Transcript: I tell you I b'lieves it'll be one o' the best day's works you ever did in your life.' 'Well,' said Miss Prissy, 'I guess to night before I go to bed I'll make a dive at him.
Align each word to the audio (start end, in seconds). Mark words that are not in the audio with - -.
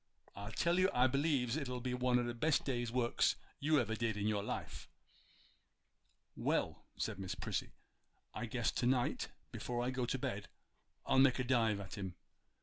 I 0.35 0.49
tell 0.49 0.79
you 0.79 0.89
I 0.95 1.05
b'lieves 1.05 1.55
it'll 1.55 1.79
be 1.79 1.93
one 1.93 2.17
o' 2.17 2.23
the 2.23 2.33
best 2.33 2.65
day's 2.65 2.91
works 2.91 3.35
you 3.59 3.79
ever 3.79 3.93
did 3.95 4.17
in 4.17 4.25
your 4.27 4.41
life.' 4.41 4.89
'Well,' 6.35 6.87
said 6.97 7.19
Miss 7.19 7.35
Prissy, 7.35 7.73
'I 8.33 8.47
guess 8.47 8.71
to 8.71 8.87
night 8.87 9.27
before 9.51 9.83
I 9.83 9.91
go 9.91 10.07
to 10.07 10.17
bed 10.17 10.47
I'll 11.05 11.19
make 11.19 11.37
a 11.37 11.43
dive 11.43 11.79
at 11.79 11.99
him. 11.99 12.15